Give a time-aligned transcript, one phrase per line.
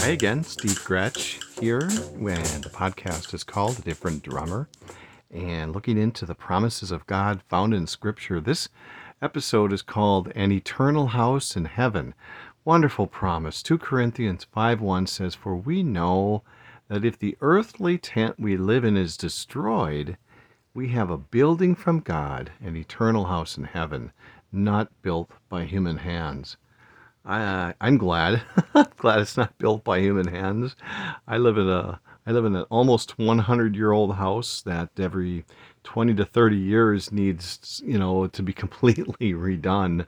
[0.00, 4.68] Hi again, Steve Gretsch here, and the podcast is called A Different Drummer,
[5.30, 8.40] and looking into the promises of God found in Scripture.
[8.40, 8.68] This
[9.20, 12.14] episode is called An Eternal House in Heaven.
[12.64, 13.62] Wonderful promise.
[13.62, 16.42] 2 Corinthians 5 1 says, For we know
[16.88, 20.16] that if the earthly tent we live in is destroyed,
[20.72, 24.12] we have a building from God, an eternal house in heaven,
[24.52, 26.56] not built by human hands.
[27.24, 28.42] I, uh, I'm glad.
[28.98, 30.76] glad it's not built by human hands.
[31.26, 35.46] I live in a I live in an almost 100 year old house that every
[35.84, 40.06] 20 to 30 years needs you know to be completely redone,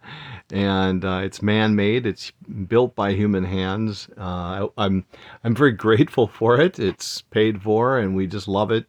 [0.52, 2.06] and uh, it's man made.
[2.06, 2.32] It's
[2.68, 4.08] built by human hands.
[4.18, 5.06] Uh, I, I'm
[5.44, 6.78] I'm very grateful for it.
[6.78, 8.86] It's paid for, and we just love it.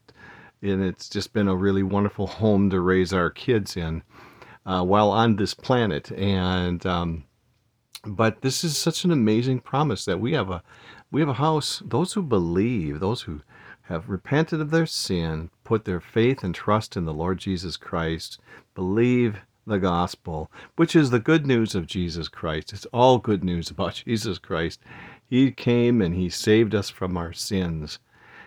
[0.63, 4.03] And it's just been a really wonderful home to raise our kids in
[4.65, 6.11] uh, while on this planet.
[6.11, 7.23] And um,
[8.03, 10.63] but this is such an amazing promise that we have a
[11.11, 11.83] we have a house.
[11.85, 13.41] Those who believe those who
[13.83, 18.39] have repented of their sin put their faith and trust in the lord jesus christ
[18.73, 22.73] believe the gospel which is the good news of jesus christ.
[22.73, 24.79] It's all good news about jesus christ.
[25.27, 27.99] He came and he saved us from our sins.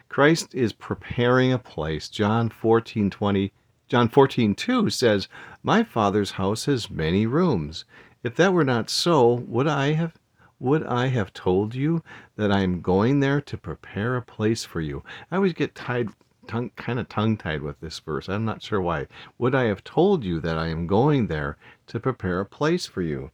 [0.08, 2.08] Christ is preparing a place.
[2.08, 3.52] John 14 20
[3.86, 5.28] john 14 2 says
[5.62, 7.84] my father's house has many rooms
[8.24, 10.14] if that were not so, would I have
[10.58, 12.02] would I have told you
[12.36, 15.04] that I am going there to prepare a place for you?
[15.30, 16.08] I always get tied
[16.46, 18.28] tongue, kind of tongue tied with this verse.
[18.28, 19.08] I'm not sure why.
[19.38, 21.58] Would I have told you that I am going there
[21.88, 23.30] to prepare a place for you?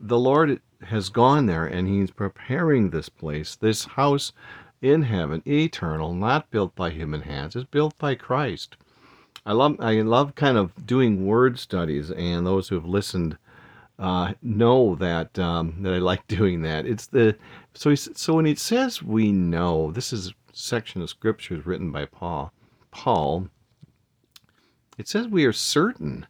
[0.00, 4.32] The Lord has gone there and he's preparing this place, this house
[4.82, 8.76] in heaven, eternal, not built by human hands, it's built by Christ.
[9.46, 13.38] I love I love kind of doing word studies and those who have listened
[13.98, 16.86] uh, know that um, that I like doing that.
[16.86, 17.36] It's the
[17.74, 21.92] so he, so when it says we know, this is a section of scriptures written
[21.92, 22.52] by Paul.
[22.90, 23.48] Paul.
[24.96, 26.26] It says we are certain.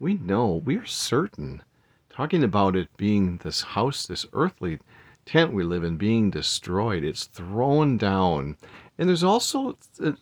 [0.00, 1.62] We know we are certain.
[2.10, 4.78] Talking about it being this house, this earthly
[5.26, 7.02] tent we live in, being destroyed.
[7.02, 8.56] It's thrown down,
[8.98, 9.78] and there's also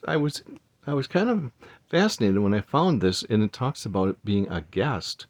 [0.07, 0.43] I was
[0.87, 1.53] I was kind of
[1.91, 5.27] fascinated when I found this, and it talks about it being a guest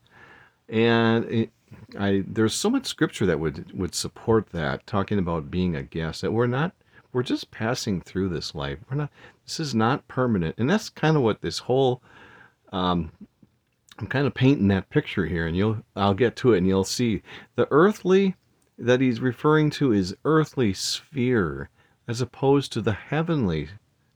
[0.72, 1.50] and it,
[1.98, 6.22] I there's so much scripture that would would support that, talking about being a guest.
[6.22, 6.72] That we're not
[7.12, 8.78] we're just passing through this life.
[8.90, 9.10] We're not.
[9.46, 12.02] This is not permanent, and that's kind of what this whole.
[12.72, 13.12] Um,
[13.98, 16.84] I'm kind of painting that picture here, and you'll I'll get to it, and you'll
[16.84, 17.22] see
[17.54, 18.34] the earthly
[18.78, 21.68] that he's referring to is earthly sphere,
[22.08, 23.68] as opposed to the heavenly,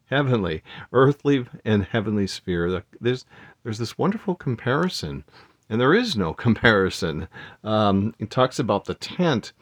[0.07, 0.63] heavenly,
[0.93, 2.83] earthly and heavenly sphere.
[2.99, 3.27] There's
[3.63, 5.25] there's this wonderful comparison
[5.69, 7.29] and there is no comparison.
[7.65, 9.53] Um, it talks about the tent.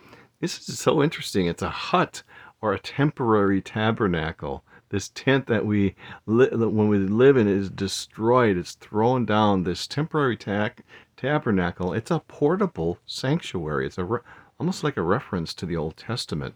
[0.41, 1.47] This is so interesting.
[1.47, 2.23] It's a hut
[2.61, 4.65] or a temporary tabernacle.
[4.91, 5.95] This tent that we
[6.27, 8.57] li- when we live in is destroyed.
[8.57, 9.65] It's thrown down.
[9.65, 10.71] This temporary ta-
[11.17, 11.93] tabernacle.
[11.93, 13.87] It's a portable sanctuary.
[13.87, 14.21] It's a re-
[14.59, 16.55] almost like a reference to the Old Testament,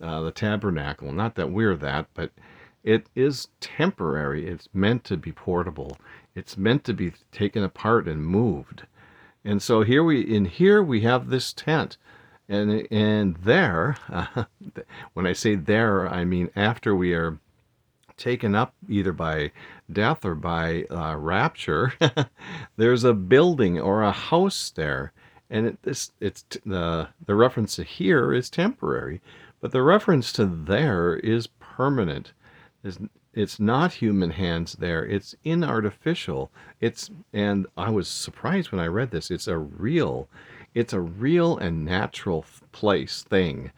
[0.00, 1.12] uh, the tabernacle.
[1.12, 2.32] Not that we're that, but
[2.86, 4.46] it is temporary.
[4.46, 5.98] It's meant to be portable.
[6.36, 8.84] It's meant to be taken apart and moved.
[9.44, 11.98] And so here we in here we have this tent.
[12.48, 14.44] And and there uh,
[15.14, 17.38] when I say there I mean after we are
[18.16, 19.50] taken up either by
[19.92, 21.92] death or by uh, rapture,
[22.76, 25.12] there's a building or a house there,
[25.50, 29.20] and it, this it's the the reference to here is temporary,
[29.60, 32.32] but the reference to there is permanent.
[33.34, 35.04] It's not human hands there.
[35.04, 36.48] It's inartificial.
[36.80, 39.30] It's and I was surprised when I read this.
[39.30, 40.28] It's a real,
[40.74, 43.72] it's a real and natural place thing.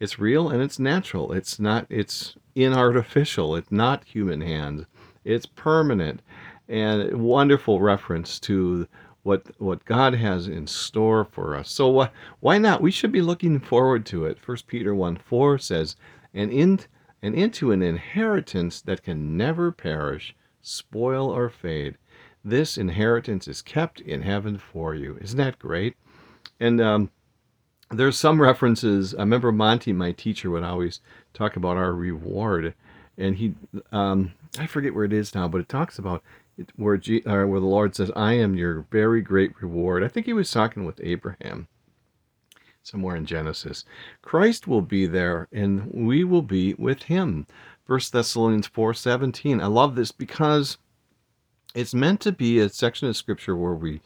[0.00, 1.32] It's real and it's natural.
[1.32, 1.86] It's not.
[1.90, 3.58] It's inartificial.
[3.58, 4.86] It's not human hands.
[5.24, 6.22] It's permanent,
[6.68, 8.88] and wonderful reference to
[9.22, 11.70] what what God has in store for us.
[11.70, 12.10] So why
[12.40, 12.80] why not?
[12.80, 14.38] We should be looking forward to it.
[14.38, 15.96] First Peter one four says,
[16.34, 16.80] and in
[17.22, 21.96] and into an inheritance that can never perish, spoil, or fade.
[22.44, 25.16] This inheritance is kept in heaven for you.
[25.20, 25.94] Isn't that great?
[26.58, 27.10] And um,
[27.90, 29.14] there's some references.
[29.14, 31.00] I remember Monty, my teacher, would always
[31.32, 32.74] talk about our reward,
[33.16, 33.54] and he,
[33.92, 36.22] um, I forget where it is now, but it talks about
[36.76, 40.26] where G, uh, where the Lord says, "I am your very great reward." I think
[40.26, 41.68] he was talking with Abraham
[42.82, 43.84] somewhere in Genesis.
[44.22, 47.46] Christ will be there and we will be with him.
[47.86, 49.60] 1 Thessalonians 4:17.
[49.60, 50.78] I love this because
[51.74, 54.00] it's meant to be a section of scripture where we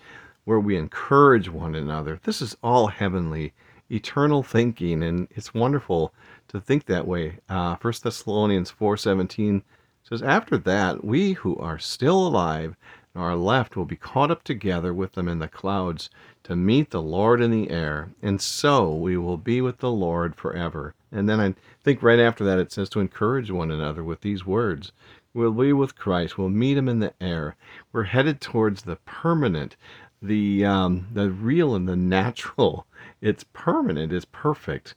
[0.45, 2.21] where we encourage one another.
[2.23, 3.53] This is all heavenly
[3.91, 6.13] eternal thinking, and it's wonderful
[6.49, 7.39] to think that way.
[7.49, 9.63] Uh, 1 Thessalonians 4:17
[10.03, 12.77] says, "After that, we who are still alive
[13.15, 16.11] and are left will be caught up together with them in the clouds
[16.47, 20.37] to meet the Lord in the air, and so we will be with the Lord
[20.37, 24.21] forever." And then I think right after that it says to encourage one another with
[24.21, 24.93] these words.
[25.35, 26.39] We'll be with Christ.
[26.39, 27.57] We'll meet him in the air.
[27.93, 29.77] We're headed towards the permanent,
[30.23, 32.87] the um, the real and the natural.
[33.21, 34.13] It's permanent.
[34.13, 34.95] It's perfect.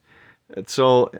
[0.55, 1.11] And so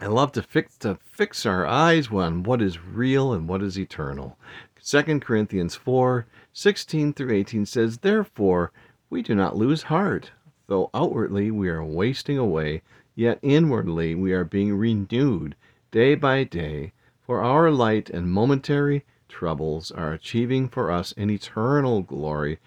[0.00, 3.78] I love to fix to fix our eyes on what is real and what is
[3.78, 4.38] eternal.
[4.86, 8.70] 2 Corinthians 4, 16 through 18 says, Therefore
[9.08, 10.32] we do not lose heart,
[10.66, 12.82] though outwardly we are wasting away,
[13.14, 15.54] yet inwardly we are being renewed
[15.90, 22.02] day by day, for our light and momentary troubles are achieving for us an eternal
[22.02, 22.58] glory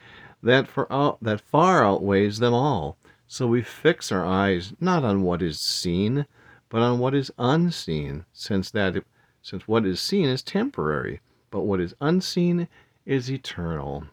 [0.42, 2.98] that for out, that far outweighs them all.
[3.28, 6.26] So we fix our eyes not on what is seen,
[6.70, 9.04] but on what is unseen, since that
[9.42, 11.22] since what is seen is temporary,
[11.52, 12.68] but what is unseen
[13.06, 14.06] is eternal.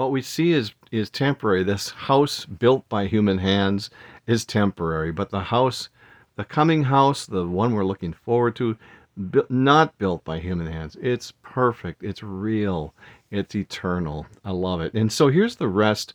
[0.00, 1.62] What we see is is temporary.
[1.62, 3.90] This house built by human hands
[4.26, 5.90] is temporary, but the house,
[6.36, 8.78] the coming house, the one we're looking forward to,
[9.50, 10.96] not built by human hands.
[11.02, 12.02] It's perfect.
[12.02, 12.94] It's real.
[13.30, 14.24] It's eternal.
[14.42, 14.94] I love it.
[14.94, 16.14] And so here's the rest.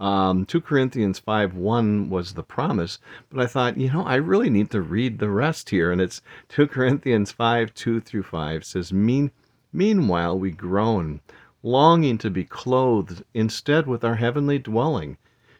[0.00, 2.98] Um, 2 Corinthians 5 1 was the promise,
[3.28, 5.92] but I thought, you know, I really need to read the rest here.
[5.92, 9.30] And it's 2 Corinthians 5 2 through 5 says, mean,
[9.76, 11.20] Meanwhile, we groan,
[11.62, 15.16] longing to be clothed instead with our heavenly dwelling,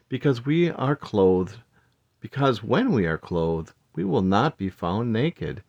[0.09, 1.57] because we are clothed,
[2.21, 5.63] because when we are clothed, we will not be found naked.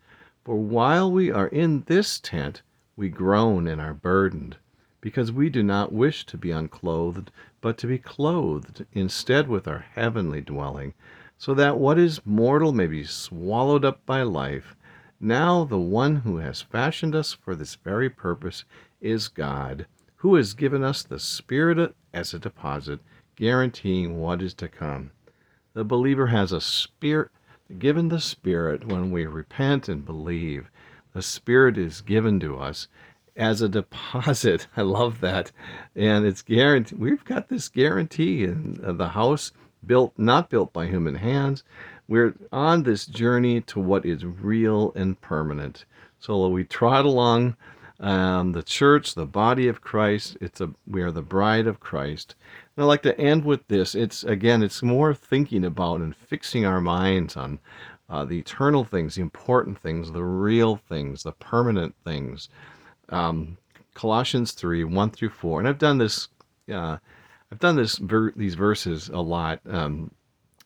[0.44, 2.62] For while we are in this tent,
[2.96, 4.58] we groan and are burdened,
[5.02, 7.32] because we do not wish to be unclothed,
[7.62, 10.94] but to be clothed instead with our heavenly dwelling,
[11.38, 14.76] so that what is mortal may be swallowed up by life.
[15.20, 18.66] Now the one who has fashioned us for this very purpose
[19.02, 19.86] is God,
[20.18, 23.00] who has given us the Spirit as a deposit,
[23.36, 25.12] guaranteeing what is to come.
[25.74, 27.30] The believer has a spirit
[27.78, 30.72] given the Spirit when we repent and believe.
[31.14, 32.88] The Spirit is given to us
[33.36, 34.68] as a deposit.
[34.78, 35.52] I love that.
[35.96, 36.98] And it's guaranteed.
[36.98, 39.52] We've got this guarantee in uh, the house
[39.86, 41.64] built, not built by human hands.
[42.08, 45.86] We're on this journey to what is real and permanent.
[46.20, 47.56] So we trot along
[48.00, 50.38] um, the church, the body of Christ.
[50.40, 52.36] It's a we are the bride of Christ.
[52.76, 53.96] And I'd like to end with this.
[53.96, 57.60] It's again, it's more thinking about and fixing our minds on
[58.10, 62.50] uh, the eternal things, the important things, the real things, the permanent things.
[63.10, 63.58] Um,
[63.94, 66.28] Colossians three one through four, and I've done this.
[66.72, 66.98] Uh,
[67.52, 69.60] I've done this ver- these verses a lot.
[69.68, 70.12] Um,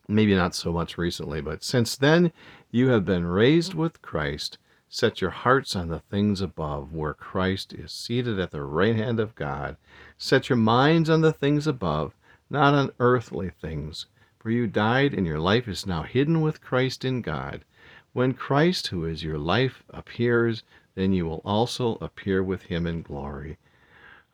[0.08, 2.32] maybe not so much recently, but since then
[2.70, 4.58] you have been raised with Christ.
[4.94, 9.20] Set your hearts on the things above, where Christ is seated at the right hand
[9.20, 9.78] of God.
[10.18, 12.14] Set your minds on the things above,
[12.50, 14.04] not on earthly things.
[14.38, 17.64] For you died, and your life is now hidden with Christ in God.
[18.12, 20.62] When Christ, who is your life, appears,
[20.94, 23.56] then you will also appear with him in glory.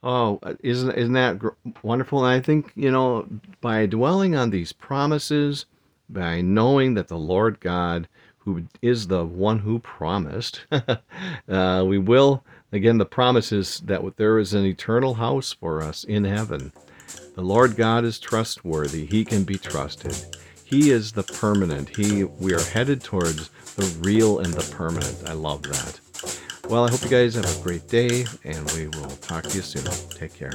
[0.03, 1.41] Oh, isn't isn't that
[1.85, 2.25] wonderful?
[2.25, 3.29] And I think you know
[3.61, 5.67] by dwelling on these promises,
[6.09, 8.09] by knowing that the Lord God
[8.49, 10.64] who is the one who promised.
[11.49, 16.05] uh, we will, again, the promise is that there is an eternal house for us
[16.05, 16.73] in heaven.
[17.35, 20.17] The Lord God is trustworthy, He can be trusted.
[20.64, 21.95] He is the permanent.
[21.95, 25.17] He we are headed towards the real and the permanent.
[25.26, 26.00] I love that.
[26.69, 29.62] Well, I hope you guys have a great day and we will talk to you
[29.62, 29.85] soon.
[30.11, 30.52] Take care.